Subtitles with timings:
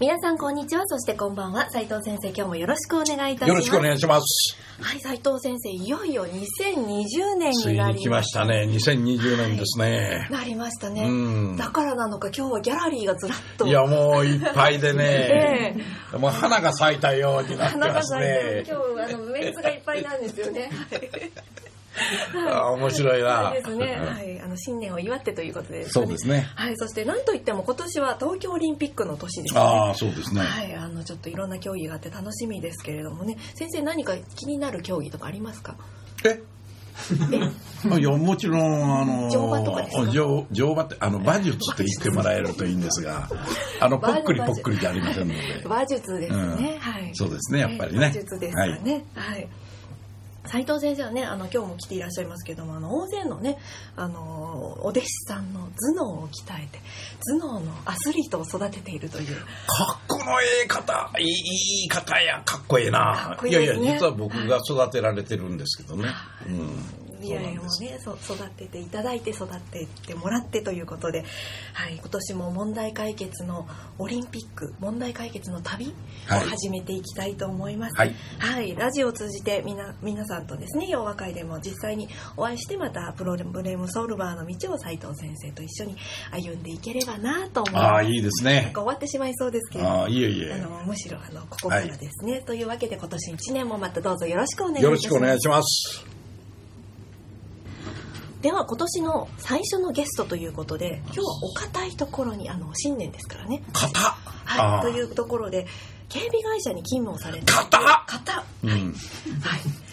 [0.00, 0.86] 皆さんこんにちは。
[0.86, 1.70] そしてこんばんは。
[1.70, 3.48] 斉藤先生今日もよろしくお願いいたします。
[3.50, 4.56] よろしくお願いします。
[4.80, 8.66] はい、斉藤先生、いよいよ2020年になりましたね。
[8.66, 11.02] 2020年ですね、なりましたね。
[11.06, 11.56] うん。
[11.58, 13.66] だからなのか、今日はギャラリーがずらっと。
[13.66, 15.84] いやもういっぱいで えね、
[16.18, 20.70] もう花が咲いたようになって花がます咲いてね今日あのメンツがいっぱいなんですよね。
[22.48, 23.50] あ面白いな。
[23.50, 23.96] ですね。
[23.98, 26.48] はい、あの新年を祝ってということで、そうですね。
[26.54, 29.60] はい、そしてなんといっても今年は東京オリンピックの年ですね。
[29.60, 35.76] ああそうですね、はい、あのちょっといろんな競技があって楽しみですけれどもね、先生何か気になる競技とかありますか？
[36.24, 36.40] え？
[37.98, 40.10] いやもちろんあの乗馬とかですか？
[40.10, 43.28] 乗乗馬ってあの馬術って言ってもらえるといいんですが
[43.80, 45.40] あのぽっくりぽっくりじゃありませんので。
[45.64, 46.38] 馬術ですね。
[46.38, 46.78] うん。
[46.78, 47.10] はい。
[47.14, 47.98] そうですねやっぱりね。
[47.98, 49.04] 馬術ですかね。
[49.14, 49.48] はい。
[50.50, 53.56] 斉藤先生はね、あの今日も来ていらっしゃいますけども、あの大勢のね、
[53.94, 56.80] あのお弟子さんの頭脳を鍛えて、
[57.38, 59.36] 頭脳のアスリートを育てているという。
[59.36, 59.42] か
[59.96, 62.42] っこのええ方いいいい方や。
[62.44, 63.64] かっこええかなっこいいね。
[63.64, 66.08] やいや実は僕が育てられてるんですけどね、
[66.48, 71.24] うんいやいやもうねそ育てていただいて育ててもらってということで、
[71.72, 73.66] はい、今年も問題解決の
[73.98, 75.90] オリンピック問題解決の旅を
[76.26, 76.48] はい。
[76.48, 77.96] 始めていきたいと思います。
[77.96, 85.96] はい、はい、ラジオを通じてみな皆さんとですね洋和会でも実際にお会いしてまたプロブレームソルバーの道を斉藤先生と一緒に
[86.30, 87.84] 歩んでいければなと思います。
[87.84, 89.90] ああいいですなんねか終わってしまいそうですけれど。
[89.90, 95.00] もああいえいえあのむしろあのここからですね、というわけで今年1年もまたどうぞよろしくお願いします。
[95.00, 96.19] しくお願いします
[98.42, 103.62] では今年の最初のゲストということで今日はお堅いところにあの新年ですからね。
[103.72, 103.98] 型
[104.44, 105.66] はい、というところで
[106.08, 108.70] 警備会社に勤務をされて型型うん。
[108.70, 108.80] はい、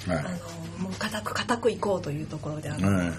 [0.10, 0.26] はい。
[0.26, 0.30] あの
[0.80, 3.14] もう固く固くいこうというところであの、うん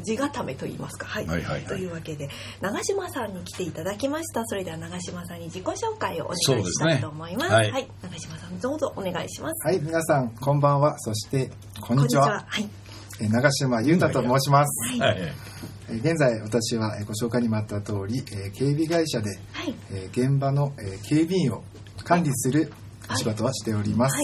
[0.00, 1.26] 地固めと言いますか、はい。
[1.26, 1.66] はいはいはい。
[1.66, 2.28] というわけで
[2.60, 4.46] 長嶋さんに来ていただきました。
[4.46, 7.50] それでは長嶋さんに自己紹介をお願いしたいと思います。
[7.52, 7.72] はい。
[7.72, 9.66] はい、長嶋さんどうぞお願いします。
[9.66, 10.96] はい、皆さん、こんばんは。
[11.00, 11.50] そして、
[11.80, 12.44] こんにちは。
[12.46, 12.60] は。
[12.60, 12.62] い。
[12.62, 12.87] えー
[13.26, 15.00] 長島裕太と申します。
[15.00, 15.16] はい。
[15.18, 15.58] えー
[15.90, 19.74] 現在、私はえーご紹介にもあった通り、えー警備会社で、はい。
[19.90, 21.64] えー現場のえー警備員を
[22.04, 22.70] 管理する
[23.10, 24.16] お仕事をしております。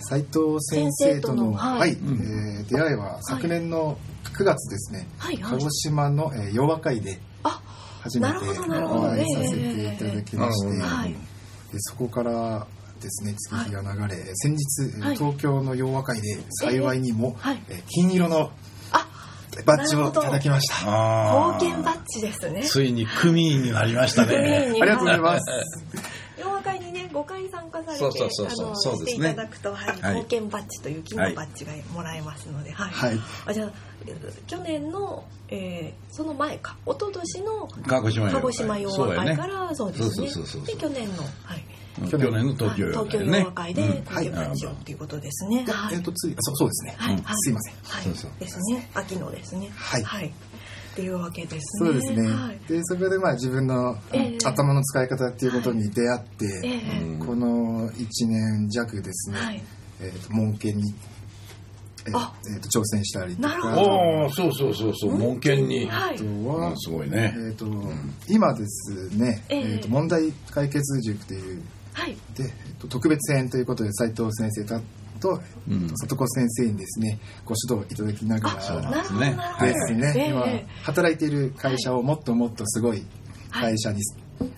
[0.00, 1.78] 斉藤先生とのはい。
[1.80, 3.98] はい、えー出会いは昨年の
[4.36, 5.06] 9月ですね、
[5.42, 7.60] 鹿児島の、えー洋和会であ
[8.00, 11.16] 初めてお会いええさせていただきまして、
[11.78, 12.66] そこから
[13.02, 15.16] ですね月日が流れ、先日、はい。
[15.16, 17.62] 東京の洋和会で幸いにも、はい。
[17.68, 18.50] えー金色の
[18.92, 19.06] あ
[19.66, 20.76] バッジをいただきました。
[20.86, 22.62] あ貢献バッジですね。
[22.62, 24.70] ついに組員になりましたね。
[24.72, 25.44] にありがとうございます。
[26.40, 28.66] 洋和会にね5回参加されてそうそうそうそう。
[28.66, 29.10] あのそうですね。
[29.10, 30.14] していただくと、はいはい。
[30.14, 32.90] 貢献バッジという金のバッジがもらえますので、はい。
[32.92, 33.20] はい。
[33.46, 33.72] あじゃあ
[34.46, 40.10] 去年の、えーその前か一昨年の鹿児島鹿児島洋和会からそうですね。
[40.10, 40.66] そうそうそうそう。
[40.66, 41.64] で去年の、はい
[42.08, 42.92] 去年の東京はい。
[42.92, 43.38] 東京ね。
[43.40, 43.88] 洋和会でうん。
[44.00, 45.94] 貢献バッジをっていうことですね、ではい。
[45.94, 47.74] えっ、とついそうそうですね、はい、はい、すいません。
[47.82, 48.30] はい、そうそう。
[48.40, 48.90] ですね。
[48.94, 49.70] 秋のですね。
[49.74, 50.02] はい。
[50.02, 51.86] はい、っていうわけですね。
[51.86, 52.58] そうですね、はい。
[52.68, 54.38] でそこでまあ自分のええ。
[54.44, 56.68] 頭の使い方っていうことに出会って、え
[56.98, 57.02] え。
[57.02, 57.26] うん。
[57.26, 59.62] この1年弱ですね、はい。
[60.00, 60.94] えー、と門検に、
[62.06, 62.34] えーあ。
[62.46, 63.48] えーと挑戦したりとか。
[63.48, 63.82] なるほど。
[63.82, 65.16] おおそうそうそうそう。
[65.18, 65.86] 門検に。
[65.86, 66.16] はい。
[66.16, 67.34] あとは、うんすごいね。
[67.36, 67.66] えー、と
[68.28, 69.60] 今ですね、ええ。
[69.60, 71.62] えーと問題解決塾という
[71.92, 72.16] はい。
[72.36, 74.80] で、えーと特別編ということで斉藤先生と
[75.20, 75.88] と,、うん。
[75.96, 80.66] 里子先生にですねご指導いただきながらですね、ええ今え。
[80.66, 83.04] え働いている会社をもっともっとすごい。
[83.52, 84.00] 会社に、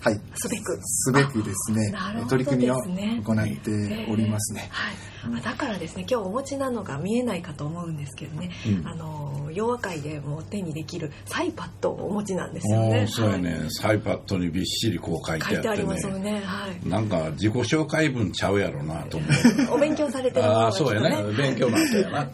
[0.01, 0.19] はい。
[0.35, 0.79] すべく。
[0.83, 1.91] すべくですね。
[1.95, 4.69] あなるほど取り組みを行っておりますね。
[4.71, 8.87] はい、あだからですね今日お持ちなのが見えないかと思うんですけどね、うん。
[8.87, 13.67] あの洋和会でも手にできるサイパッドをお持ちなんですよおねーそうやはいね。
[13.69, 16.31] サイパッドにびっしりこう書いて書いてあってますよね。
[16.33, 16.89] ねはい。
[16.89, 19.31] なんか自己紹介文ちゃうやろなと思う。
[19.75, 22.29] お勉強されてるものあがあそうやね勉強なんだよな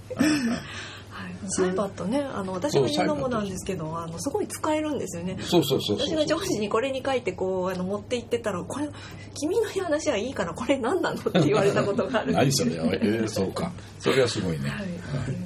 [1.61, 2.19] はい、サイパッドね。
[2.19, 5.37] あの私も言うのもなんですけどあのすごい使えるんですよね。
[5.41, 8.89] そうそうそうそう私が上司にこれに書いてこうあの持って行ってたら「これ
[9.33, 12.33] 君の話はいいからこれ何なの?」って言われたことがある。
[12.33, 13.71] 何それえー、そうか。
[13.99, 14.87] それはすごいね、はい、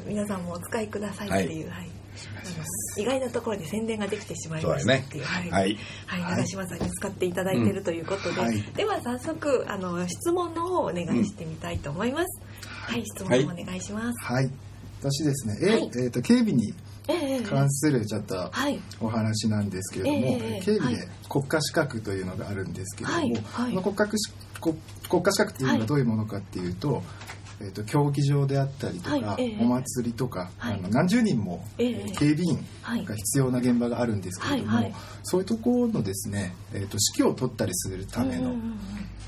[0.08, 1.90] 皆さんもお使いくださいっていう、はい。
[2.16, 5.78] あの意外なところで宣伝ができてしまいましたっていうはい、はい。
[6.06, 6.22] はい。
[6.22, 6.38] はい。
[6.38, 8.62] 長嶋さんに使っていただいているということで、はい。
[8.76, 12.42] では早速あの質問の方をお願いしてみたいと思います、
[12.88, 13.06] はい。
[13.06, 14.50] 質問お願いします、はい
[15.02, 15.84] 私ですねえ、はい。
[15.84, 16.74] えーと警備に
[17.48, 18.80] 関するちょっとはい。
[19.00, 20.62] お話なんですけれども、ええはい。
[20.62, 23.34] 警備で国家資格というのがあるんですけれども、はい。
[23.34, 23.84] はい。
[23.84, 24.76] この国家資国
[25.10, 27.04] 国家資格というのはどういうものかっていうと,、
[27.62, 29.44] えー、と競技場であったりとか、はい。
[29.44, 30.74] ええお祭りとか、はい。
[30.74, 33.06] あの何十人もええ警備員はい。
[33.06, 34.96] が必要な現場があるんですけれども、はいはい。
[35.24, 38.80] そういうところのですね、えー、と指揮を取ったりするための,、うんうんうん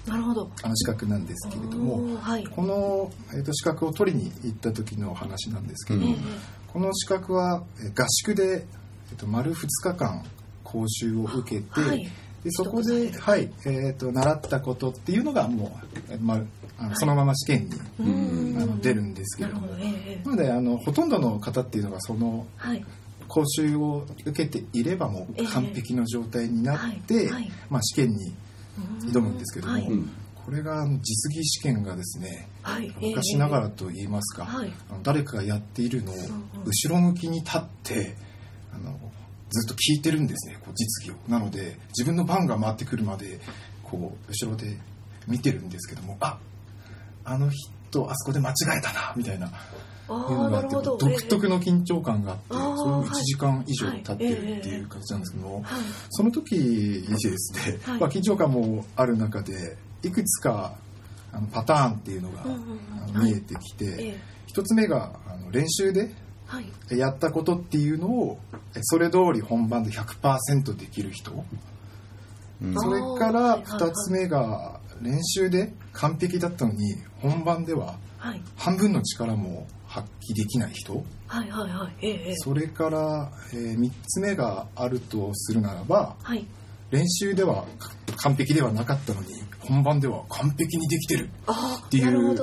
[0.07, 0.49] なるほど。
[0.63, 2.45] あの資格なんですけれどもはい。
[2.47, 8.65] この、えー、と資格を取りに行った時のお話なんですけれども、ええこの資格はえー合宿で、
[9.11, 10.23] えっと丸2日間
[10.63, 12.07] 講習を受けて、はい。
[12.43, 15.77] でそこで、はいえー、と習ったことっていうのがも
[16.09, 16.37] う、えまあ
[16.83, 16.95] のはい。
[16.95, 18.61] そのまま試験に、うん。
[18.61, 19.79] あの出るんですけれどもほど。
[19.79, 20.25] ええ。
[20.25, 22.85] なのであのほとんどの方っていうのがそのはい。
[23.27, 25.45] 講習を受けていればもええ。
[25.45, 27.29] う完璧の状態になって、
[27.69, 28.33] まあ、試験に
[29.11, 29.83] 挑むんですけども、はい。
[29.83, 30.09] うん
[30.47, 32.87] これが実技試験がですねはい。
[33.01, 34.71] ええ昔ながらと言いますか、はい。
[35.03, 36.15] 誰かがやっているのを
[36.63, 38.15] 後ろ向きに立って
[38.73, 38.97] あの
[39.49, 41.15] ずっと聞いてるんですねこう実技を。
[41.29, 43.41] なので自分の番が回ってくるまで
[43.83, 44.77] こう後ろで
[45.27, 46.39] 見てるんですけどもあ
[47.25, 49.47] あの人あそこで間違えたなみたいな。
[49.47, 49.51] あ
[50.13, 50.97] いうあのがあってなるほど。
[50.97, 55.81] 独特の緊張感があってあーそれも1時間以上はい経ってるっていう形なんですけどもはい。
[56.09, 57.99] その時にですね、はい。
[57.99, 60.75] まあ、緊張感もある中でいくつか
[61.33, 62.43] あのパターンっていうのが
[63.21, 64.17] 見えてきて、ええ。
[64.47, 66.11] 一つ目があの練習で
[66.45, 66.97] はい。
[66.97, 68.39] やったことっていうのを
[68.75, 71.43] えそれ通り本番で100%できる人。
[72.61, 72.73] うん。
[72.75, 73.89] それからはいはいはい。
[73.89, 78.41] 2つ目が練習で完璧だったのに本番でははい。
[78.55, 79.67] 半分の力も
[80.01, 81.03] 発揮できない人？
[81.27, 82.35] はいはいはい。
[82.37, 86.45] それから、え3つ目があるとするならばはい。
[86.91, 87.91] 練習ではか
[88.23, 89.27] 完璧ではなかったのに
[89.59, 92.35] 本番では完璧にできてる、ああていう。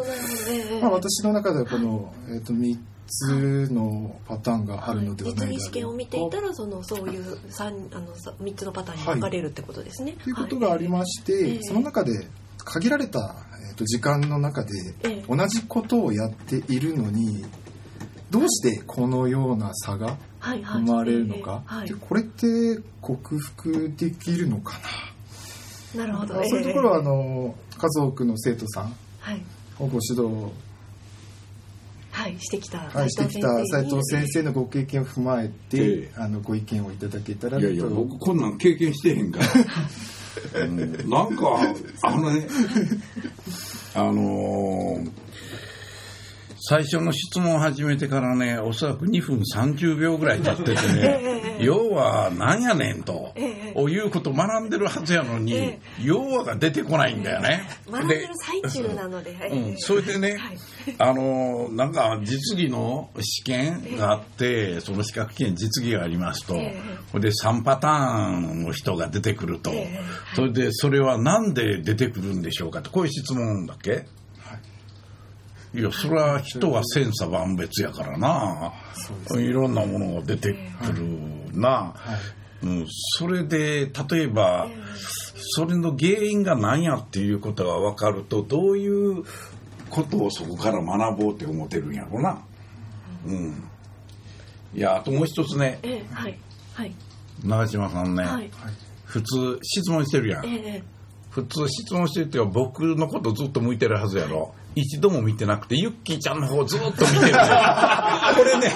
[0.48, 6.30] ええまあ、私の中ではこの、えー、と3つのパターンがあるのではないだろう実技試験を見てい。
[6.30, 7.18] たらそのそうい。
[7.18, 10.12] う三あのさ三つのパターンに分かれるってことですね。
[10.22, 10.32] とい。
[10.32, 12.28] うことがありまして、ええその中で
[12.58, 13.43] 限られた、
[13.74, 14.70] えー、と時間の中で
[15.04, 15.24] ええ。
[15.28, 17.44] 同じことをやっているのに
[18.30, 20.82] どうしてこのような差がはいはい。
[20.82, 21.76] 生まれるのか、ええ。
[21.78, 21.88] はい。
[21.88, 22.46] でこれって
[23.00, 24.78] 克服できるのか
[25.96, 26.06] な？
[26.06, 26.34] るほど。
[26.34, 29.42] な、そういうところはあの数多くの生徒さんはい。
[29.78, 30.52] をご指導、
[32.12, 36.12] はいしてきたはい、してきた斉藤先生のご経験を踏まえて、ええ。
[36.16, 39.46] あのご意見をいただけたらいやいや、と僕こんなん経験してへんから。
[40.54, 41.10] うん。
[41.10, 41.60] なんか、
[42.02, 42.46] あのね、
[43.94, 45.10] あのー
[46.66, 57.68] 最初の質問を始めてからね、おそらく2分30秒ぐらい経っててね、要は何やねんと、ええおいうこと学んでるはずやのに、え要はが出てこないんだよね。
[57.90, 59.36] 学んでる最中なので。
[59.42, 59.48] ええ。
[59.48, 60.58] うん、それでね、はい。
[60.98, 66.82] あのなんか実技の試験があって、その資格試験実技がありますと、ええ。
[67.12, 70.00] これで3パターンの人が出てくると、ええ。
[70.34, 74.06] それでそれはなんで出てくるんでしょうかとこういう質問だっけ？
[75.74, 80.54] いやそれは人は千差万別やからな、そうですいろんなものが出て
[80.84, 81.04] くる
[81.52, 81.94] な、は
[82.62, 82.66] い。
[82.66, 84.68] うん、それで例えば、
[85.56, 89.24] それの原因が何やっていうことが分かるとどういう
[89.90, 92.40] ことをそこから学ぼうって思ってるんやろな。
[93.26, 93.68] うん。
[94.74, 95.80] いやあともう一つね。
[95.82, 96.38] ええはい。
[96.72, 96.94] はい。
[97.44, 98.50] 長嶋さんね、はい。
[99.04, 100.46] 普通質問してるやん。
[100.46, 100.82] ええ
[101.34, 104.54] 普通質問してるっていうか僕のことずっと向いてるはずやろ。
[104.76, 107.10] 一度も見てなくて、ユッキーちゃんの方ずっと見てる。
[107.18, 107.24] こ
[108.44, 108.72] れね、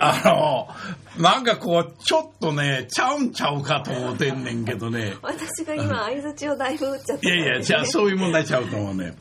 [0.00, 5.14] あの、なんかこう、ちょっとね、ちゃうんちゃうかと思ってんねんけどね。
[5.22, 7.28] 私が今相づちをだいぶ打っちゃった。
[7.28, 9.14] いやいや、じゃあそういう問題ちゃうと思うね。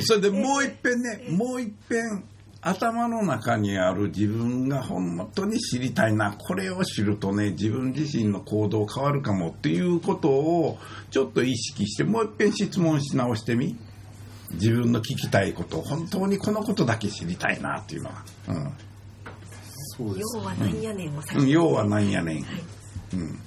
[0.00, 2.24] それでもう一遍ね、もう一遍、
[2.60, 10.78] 頭の中にある自分が本当に知りたいな、これを知るとね、自分自身の行動変わるかもっていうことを
[11.10, 13.76] ちょっと意識して、もう一遍質問し直してみ。
[14.54, 18.24] 自分の聞きたいこと、本当にこのことだけ知りたいなっていうのは。
[19.96, 21.46] そうです要はなんやねんを先うん。
[21.46, 22.44] に要はなんやねん。
[23.14, 23.38] うん。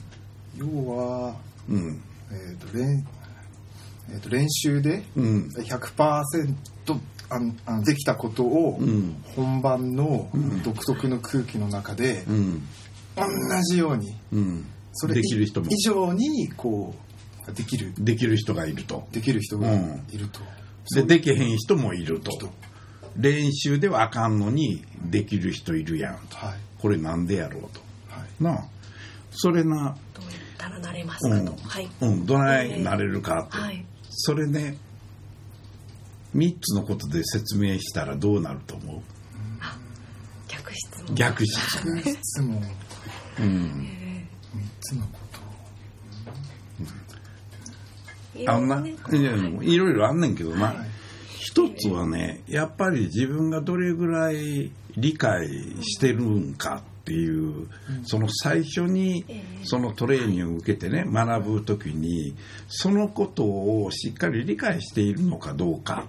[0.55, 1.35] 要は、
[1.67, 2.01] うん。
[2.31, 3.05] えーと練
[4.11, 5.49] えーと練習でうん。
[7.31, 9.23] 100%あのあのできたことをうん。
[9.35, 10.29] 本番の
[10.63, 12.61] 独特の空気の中でうん。
[13.15, 13.23] 同
[13.69, 14.65] じようにうん。
[14.93, 16.93] それできる人も以上にこ
[17.47, 19.07] うできるできる人がいると。
[19.11, 19.67] できる人が
[20.11, 20.41] いると、
[20.93, 22.31] で、できへん人もいると。
[23.17, 26.37] 練習ではあかんのに、できる人いるやんと。
[26.37, 27.79] はいこれなんでやろうと。
[28.09, 28.63] はいなあ
[29.31, 34.77] それなどうやったらなれますうんかと、はい、うん、どないなれるかって、はいそれね
[36.35, 39.01] 3つのことで説明したらどうなると思う？
[40.47, 41.15] 逆質問。
[41.15, 42.01] 逆質問。
[42.01, 42.63] 質問
[43.39, 43.87] うん。
[44.55, 45.19] 3つのこ
[48.45, 48.51] と。
[48.51, 50.77] あんな、ねいやいろいろあんねんけどな、はい。
[51.37, 55.47] 一つはねやっぱり自分がどれぐらい理解
[55.81, 57.67] してるんかっていう、
[58.03, 59.65] その最初にええ。
[59.65, 62.35] そのトレーニングを受けてね学ぶ時に
[62.67, 66.07] そのことをしっかり理解しているのかどうか、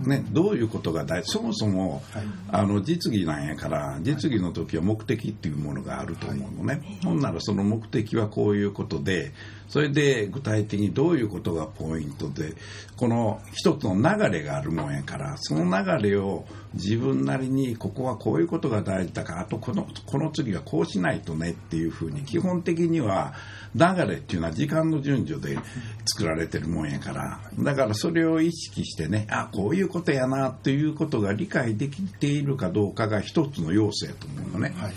[0.00, 2.24] ね、どういうことが大事そもそも、はい。
[2.50, 9.32] あの実技なんやから実技の時は目的っていうものがあると思うのね、ほんならその目的はこういうことで
[9.68, 12.54] それで具体的にどういうことがポイントで
[12.96, 16.44] この一つの流れがあるもんやからその流れを
[16.74, 23.34] 自分なりにここはこういうことが大事だからあとこのこの次はこうしないとねっていうふうに基本的には
[23.74, 25.58] 流れっていうのは時間の順序で
[26.06, 34.74] 作られてるもんやからだからそれを意識してねあこういうことやなっていうことが理解できているかどうかが一つの要素やと思うのね。
[34.76, 34.92] はい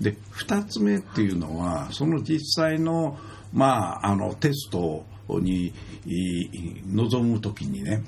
[0.00, 3.18] で2つ目っていうのはその実際の,、
[3.52, 5.72] まあ、あのテストに
[6.06, 6.50] い
[6.86, 8.02] 臨む時にね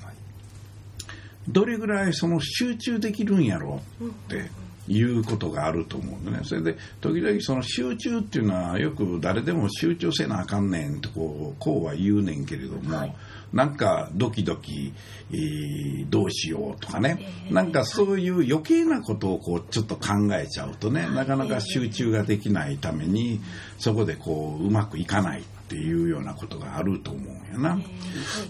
[1.47, 4.49] どれぐらいその集中できるんやろうって
[4.87, 6.41] いうことがあると思うのね。
[6.43, 13.15] それで時々その集中っていうのはよく誰でも集中せなあかんねんってこうこうは言うねんけれども、
[13.53, 14.93] なんかドキドキ、
[15.31, 23.39] えーどうしようとかね、なんかそういう余計なことをこうちょっと考えちゃうとね、なかなか集中ができないために
[23.79, 27.79] そこでこううまくいかないっていうようなことがあると思うんやな。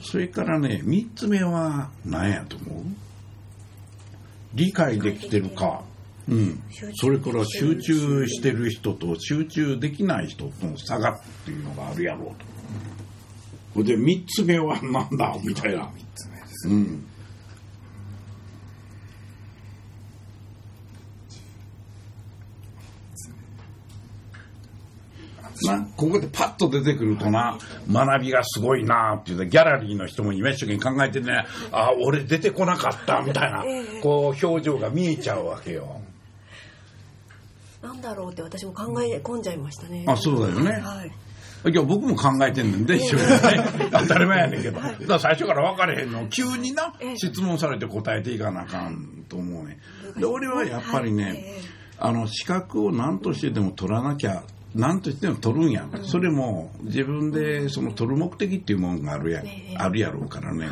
[0.02, 2.84] それからね3つ目は何やと思う？
[4.56, 5.84] 理解できてるか。
[6.30, 6.64] うん
[6.96, 12.46] それから集中してる人と集中できない人との差がっていうのがあるやろうと。
[13.74, 15.36] それで3つ目はなんだ？
[15.44, 15.84] みたいな。
[15.86, 17.06] 3つ目ですうん。
[25.66, 27.58] な、ここでパッと出てくるとな、
[27.90, 33.64] 学びがすごいなって言って、ギャラリーの人も今一生懸命考えてね、あ、俺出てこなかったみたいな、
[34.02, 36.02] こう表情が見えちゃうわけよ。
[38.04, 41.12] だろうって私も考え込んじゃいましたねあそうだよねはい
[41.72, 43.90] いや、僕も考えてんねんで、一緒にね。
[43.90, 44.82] 当たり前やねんけど。
[44.82, 46.28] だから最初から分かれへんの。
[46.28, 49.80] 急になええ、質問されて答えていかなあかんと思うね。
[50.18, 51.62] で、俺はやっぱりはいねええ、
[52.00, 54.44] あの、資格を何としてでも取らなきゃ、
[54.76, 55.88] 何としても取るんや。
[56.04, 60.68] それも自分でその取る目的っていうもんがあるやええあるやろうからね。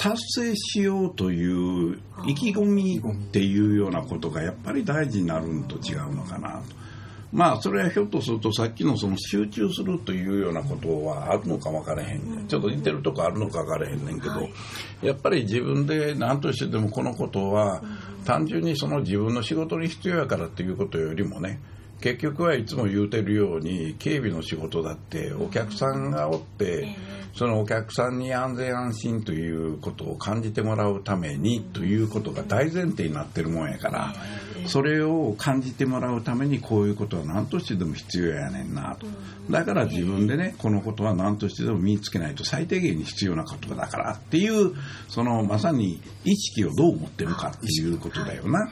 [0.00, 6.80] 達成しようという意気込みっていうようなことがやっぱり大事になるんと違うのかなと。
[7.32, 12.48] まあそれはひょっとするとさっきのその集中するというようなことはあるのか分からへんねん。
[12.48, 14.48] ちょっと似てるとこあるのか分からへんねんけど、
[15.02, 17.82] やっぱり自分で何としてでもこのことは
[18.24, 21.60] 単純にその自分の仕事に必要やからっていうことよりもね
[22.00, 26.96] 結局はいつも言うてるように警備の仕事だってお客さんがおって
[27.34, 34.14] そのお客さんに安全安心ということを感じてもらうためにということが大前提になってるもんやから
[34.66, 39.06] それを感じてもらうためにこういうことは何としてでも必要やねんなと。
[39.50, 44.74] だから自分でねこのことは何としてでも身につけないと最低限に必要なことだからっていう
[45.08, 48.70] そのまさに意識をどう持ってるかっていうことだよな。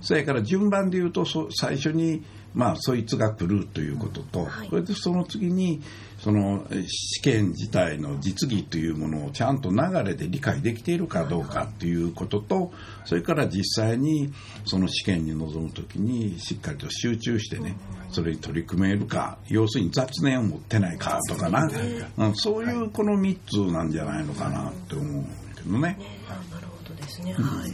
[0.00, 2.22] それから順番で言うとそ最初に
[2.54, 4.68] まあそいつが来るということと、はい。
[4.68, 5.82] それでその次に
[6.18, 12.72] そのえ試験自体の実技というものをちゃんと流れで理解できているかどうかということと
[13.04, 14.32] それから実際に
[14.64, 17.76] その試験に臨む時にしっかりと集中してね
[18.10, 21.68] それに取り組めるか要するに雑念を持ってないかとかな、
[22.18, 25.98] うん、そういうこの3つなんじゃないのかなって思うんだけどね。
[26.28, 27.32] あなるほどですね。
[27.32, 27.72] はい。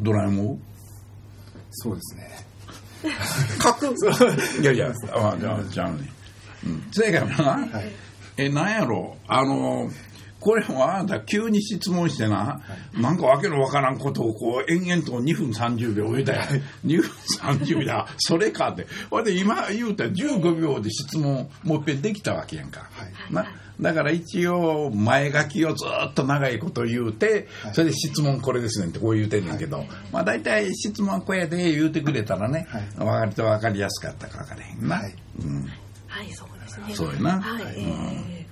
[0.00, 0.62] ドラえもん？
[1.70, 2.46] そうですね
[3.62, 3.86] 書く
[4.60, 6.10] いやいや、あじゃあ、じゃあね。
[6.66, 6.88] うん。
[6.92, 7.68] せやからな、
[8.36, 9.90] え、なんやろ、あの、
[10.44, 12.60] これはあなた急に質問してな、
[12.92, 16.46] なんかわけのわからんことをこう延々と2分30秒言うたや、
[16.84, 18.86] 2分30秒だ、それかって。
[19.08, 22.90] ほいで今言うたら15秒で質問もう一遍できたわけやんか。
[23.30, 23.46] な
[23.80, 32.82] だから一応前書きをずっと長いこと言うて、それで質問これですねんってこう言うてんねんけど、まあ大体質問こやで言うてくれたらね、はい。
[32.98, 34.96] 割と分かりやすかったか分からへんな。
[34.96, 35.14] はい。
[35.40, 35.62] うん。
[36.06, 36.94] はいそうですね。
[36.94, 37.40] そうやな。
[37.40, 37.64] はい。
[37.76, 37.82] え
[38.40, 38.44] え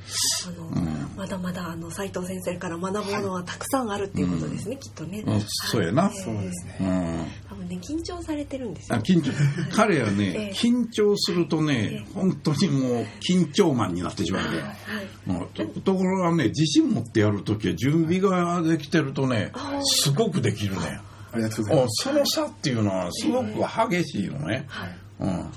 [0.46, 5.22] あの、まだまだあの斉藤先生から学ぶものはたくさんあるっていうことですね、きっとね。
[5.24, 5.40] うん。
[5.40, 6.10] そうやな。
[6.12, 6.76] ええそうですね。
[6.80, 7.26] うん
[7.72, 8.96] ね緊張されてるんですよ。
[8.96, 9.32] あ緊張。
[9.74, 14.58] 彼はえねえ緊張するとね本当にもう緊張マンになってしまうね。
[14.58, 15.40] はい。
[15.40, 19.52] うんとところがね自信持ってやるときは準備ができてるとね
[19.84, 21.00] すごくできるね。
[21.32, 22.04] ありがとうございあます。
[22.04, 23.48] その差っていうのはすごく
[23.90, 24.96] 激しいのね、はい。
[25.20, 25.50] うん、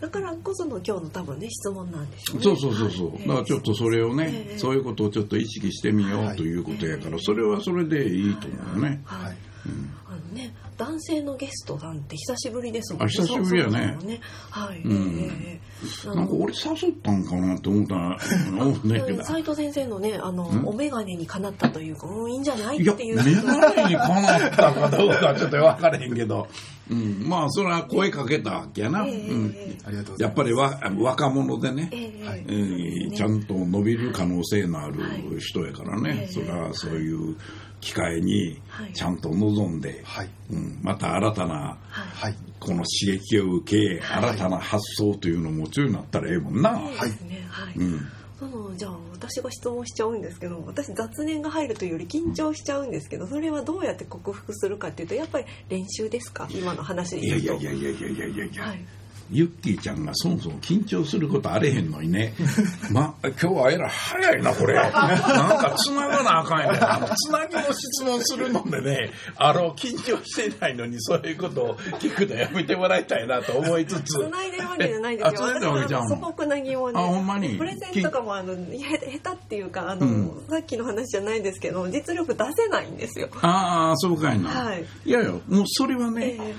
[0.00, 2.42] だからこその今日の多分ね質問なんでしょうね。
[2.42, 3.28] そうそうそうそう、はい。
[3.28, 4.58] だからちょっとそれをね、ええ。
[4.58, 9.36] そういうことをちょっと意識してみようということやから、それはそれでいいと思うよね、はい。
[9.66, 9.74] はい
[10.06, 13.96] あのね、男性のゲストさんって久しぶりですもんあ久しぶりやね。
[14.04, 14.20] ね。
[14.50, 14.80] はい。
[14.82, 15.18] うん。
[15.18, 15.60] え
[16.04, 16.06] え。
[16.14, 18.18] なんか俺誘ったんかなって思ったら
[18.50, 19.06] 思 うねん。
[19.06, 20.64] けど斉藤先生のね、あの、ん？
[20.66, 22.76] お眼鏡にかなったというか、うん、いいんじゃない？
[22.76, 23.16] いやっていう。
[23.24, 26.14] 目の前にかなったかどうかはちょっと分からへん。
[26.14, 26.46] けど、
[26.90, 29.54] うん、まあそれは声かけたわけやな、ええうん、
[29.86, 30.22] ありがとうございます。
[30.22, 35.00] やっぱりわ若者でね、えーちゃんと伸びる可能性のある
[35.40, 36.28] 人やからね、はい。
[36.28, 37.36] それはそういう
[37.84, 38.92] 機会にはい。
[38.92, 40.28] ちゃんと臨んで、はい。
[40.50, 41.78] うん、また新たなはい。
[41.88, 42.34] はい。
[42.58, 44.30] この刺激を受け、はい。
[44.30, 46.70] 新たな発想というのを持つようになったらええもんな。
[46.70, 47.78] はい。
[47.78, 48.00] うん、
[48.38, 56.48] そのじゃあ私が質問しちゃうんですけど私雑念が入るというより緊張しちゃうんですけどそれはどうやって克服するかっていうとやっぱり練習ですか？
[56.50, 58.84] 今の話でいやいやいやいやいやいやいや、はい
[59.30, 62.34] ユッキーちゃんがそもそも緊張することあれへんのにね、
[62.90, 64.74] ま、今日はえらい早いな、これ。
[64.74, 74.14] なんか繋がなあかんやねあの、つなぎの質問するのでね、あの、緊張してないのにそういうことを聞くのやめてもらいたいなと思いつつ。
[74.14, 75.44] 繋いでるわけじゃないんですよ。
[75.44, 76.98] あ繋いでるわけじゃん素朴な疑問で。
[76.98, 83.28] あほんまにプレゼンとかもあのへ下手っていうかあの、うんさっきの話じゃないですけど実力出せないんですよ。
[83.40, 84.50] ああ、そうかいな。
[84.50, 86.54] はいいやいや、もうそれはね、え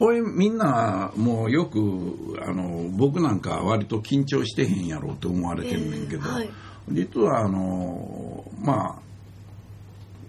[0.00, 6.50] え俺みんなもうよくあの僕なんか割と緊張してへんやろうと思われてんねんけど、ええはい。
[6.90, 9.10] 実はあのまあ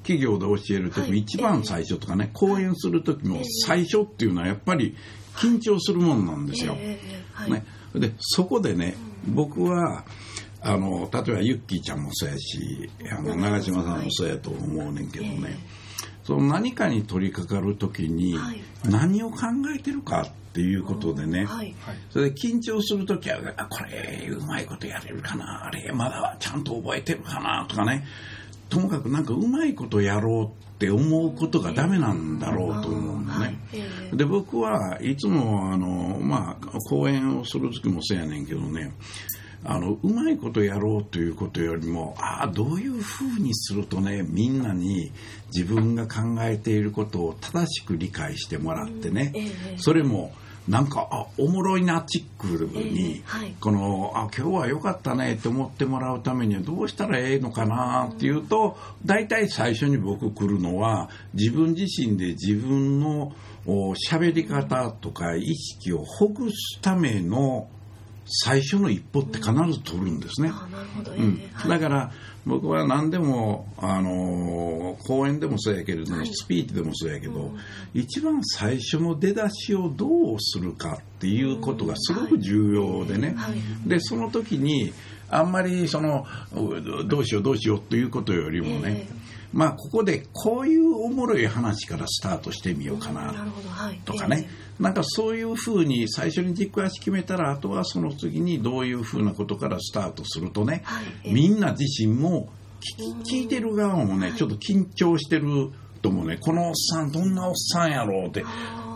[0.03, 1.17] 企業で教える時もはい。
[1.19, 4.95] 一番最初とかね、講演する時も最初っていうのはやっぱり
[5.35, 6.75] 緊張するもんなんですよ。
[6.77, 7.51] ええええはい。
[7.51, 8.95] ね、でそこでね
[9.27, 10.03] 僕は
[10.61, 15.57] あの例えばユッキーちゃんもそうやしあの長嶋さんもそうやと思うねんけどね、
[16.23, 18.61] その何かに取り掛かる時にはい。
[18.85, 19.37] 何を考
[19.75, 21.45] えてるかっていうことでね、
[22.09, 25.65] それで緊張する時はあこれうまいことやれるかな。
[25.67, 28.05] あれまだちゃんと覚えてるかなとかね
[28.71, 33.59] ともかくなんかうまいことやろうって思うことがダメなんだろうと思うのね。
[33.73, 38.91] ええで僕はいつもあの、まあ、講演をする時もそうやねんけどね。
[39.63, 45.11] あのうまいことやろうということよりもああどういうふうにするとねみんなに
[45.55, 49.39] 自分が考えていることを正しく理解してもらってね、え
[49.73, 49.77] え。
[49.77, 50.33] それも
[50.67, 53.55] なんかあおもろいなチックえに、えはい。
[53.59, 63.33] このあ今日は良かったねって思ってもらうためにはどうしたらええのかなっていうと大体最初に僕来るのは自分自身で自分の
[63.65, 67.67] お喋り方とか意識をほぐすための
[68.25, 70.49] 最初の一歩って必ず取るんですね。
[70.49, 71.69] うん、はい。
[71.69, 72.11] だから
[72.45, 76.29] 僕は何でも、あのー講演でもそうやけれども、はい。
[76.31, 77.59] スピーチでもそうやけど、うん。
[77.93, 83.89] 一番最初の出だしをどうするかっていうことがすごく重要でね、はい。
[83.89, 84.93] でその時に
[85.31, 89.21] あんまりそのうどうしようどうしようということよりもね、え
[89.53, 93.69] まあここでこういうおもろい話からスタートしてみようかななるほど。
[93.69, 93.99] はい。
[94.05, 101.05] とかね、なんかそういうふうに最初に軸足決めたらあとはその次にどういうふうなことからスタートするとね、はい。
[101.25, 101.33] ええ。
[101.33, 102.49] みんな自身も
[102.81, 108.43] 聞き聞いてる側もねちょっと緊張してると思うねこのおっさんどんなおっさんやろうって。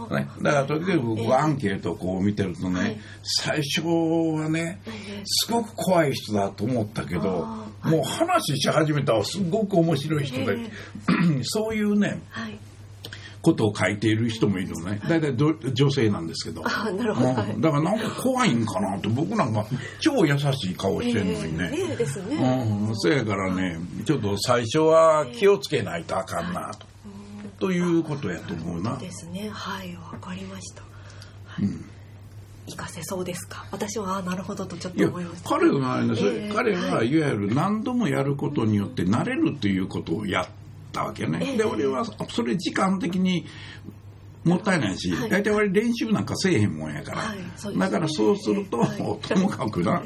[0.09, 2.97] ね、だから時々僕はアンケートをこう見てるとね、はい。
[3.23, 7.47] 最初はねええすごく怖い人だと思ったけど
[7.83, 10.57] もう話し始めたらすごく面白い人で、
[11.43, 12.59] そういうねはい。
[13.45, 14.99] ことを書いている人もいるのね。
[15.07, 17.33] 大体ど女性なんですけど、あなるほど。
[17.59, 19.67] だからなんか怖いんかなって僕なんか
[19.99, 26.87] 超優しい顔してるのにね、ええねえですね、うん、そやからねちょっと最初は気をつけないとあかんなと、
[27.59, 28.97] ということやと思うな。
[28.97, 29.49] ですね。
[29.51, 30.81] はいわかりました、
[31.45, 31.69] はい。
[32.65, 33.65] 活かせそうですか？
[33.71, 35.49] 私はあなるほどとちょっと思いました。
[35.49, 36.91] 彼はええ彼はい。
[36.91, 40.47] わゆる何度もやることによって慣れるということをやっ
[40.91, 41.57] たわけね、ええ。
[41.57, 43.45] で俺はそれ時間的に
[44.43, 45.29] もったいないし、はい。
[45.29, 47.77] 大体俺練習なんかせえへんもんやから、はい。
[47.77, 48.97] だからそうすると、はい。
[48.97, 50.03] ともかくな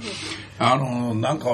[0.60, 1.48] あのなんか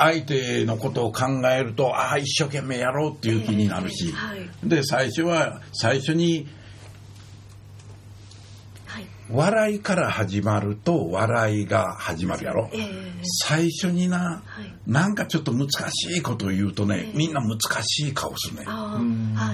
[0.00, 4.68] 相手のことを考えるとああ一生懸命やろうっていう気になるし、ええはい。
[4.68, 6.48] で最初は最初に
[8.86, 9.06] はい。
[9.30, 12.70] 笑いから始まると笑いが始まるやろ。
[12.72, 12.84] ええ。
[13.46, 14.90] 最初にな、はい。
[14.90, 17.16] なんかちょっと難しいことを言うとね、ええ。
[17.16, 18.66] みんな難しい顔するね。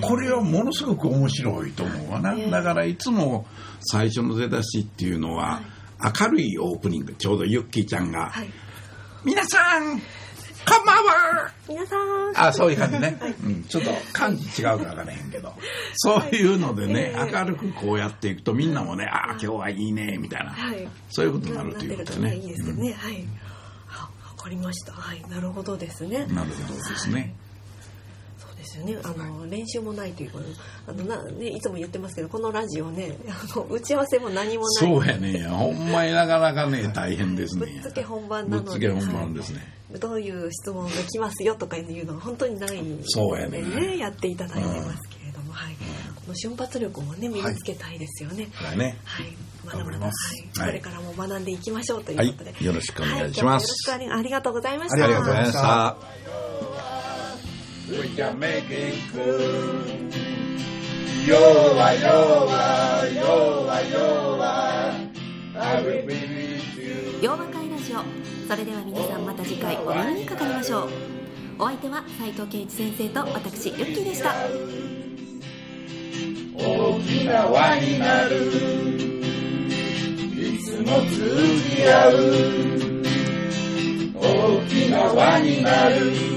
[0.03, 2.35] これはものすごく面白いと思うわな。
[2.35, 2.51] ええ。
[2.51, 3.47] だからいつも
[3.81, 5.61] 最初の出だしっていうのは、
[6.21, 8.49] 明るいオープニング、ちょうどユッキーちゃんが、はい。
[9.25, 10.01] 皆さん、
[10.69, 11.51] こんばんは。
[11.69, 12.33] 皆さん。
[12.35, 13.17] あ、そういう感じね。
[13.45, 15.53] うん、ちょっと感じ違うかわからへんけど。
[15.95, 17.33] そういうのでね、はい。
[17.33, 20.51] 明るくこうやっていくとみんなもね、ああ、今日はいいね、みたいな。
[20.51, 20.89] はい。
[21.11, 22.37] そういうことになるということでね。
[22.37, 24.93] いいですよね、はわかりました。
[24.93, 25.23] はい。
[25.29, 26.27] なるほどですね。
[26.29, 27.35] うんなるほどですね。
[28.67, 28.99] ですよね。
[29.03, 30.39] あの練習もないというか
[30.89, 34.87] あのな、ね、いつも言ってますけどこのラジオねあの打ち合わせも何もない。
[34.87, 35.45] そうやね。
[35.45, 37.67] ほんまになかなかね、大変ですね。
[37.67, 38.71] ぶっつけ本番なので。
[38.71, 39.59] ぶっつけ本番ですね。
[39.91, 40.01] はい。
[40.01, 44.09] どういう質問が来ますよとかいうのは本当にないのでそうやねや。
[44.09, 45.75] っていただいてますけれども、はい、
[46.17, 48.49] この瞬発力もね身につけたいですよね。
[48.53, 48.97] はいね。
[49.05, 49.27] はい、
[49.65, 50.11] まだまだ、はい、
[50.59, 50.69] はい。
[50.69, 52.65] これからも学んでいきましょうといはいうことで、。
[52.65, 53.65] よろしくお願いします。
[53.65, 55.05] よろしくありがとうございました。
[55.05, 55.97] ありがとうございました
[57.89, 60.13] We can make it good.
[65.59, 67.21] I will be with you.
[67.23, 68.03] 洋和会ラジオ。
[68.49, 70.91] それでは皆さんまた次回お耳にかかりましょう。
[71.61, 74.35] お相手は斉藤圭一先生と私ユッキーでした。
[76.59, 78.51] 大きな輪になる。
[80.35, 82.15] いつも通じ合う。
[84.15, 86.36] 大きな輪になる